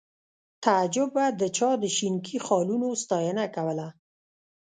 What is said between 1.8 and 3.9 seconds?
د شینکي خالونو ستاینه کوله